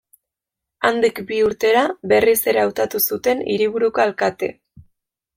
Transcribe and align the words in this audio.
Handik 0.87 1.19
bi 1.31 1.41
urtera 1.47 1.83
berriz 2.13 2.35
ere 2.53 2.61
hautatu 2.63 3.01
zuten 3.11 3.43
hiriburuko 3.53 4.03
alkate. 4.05 4.49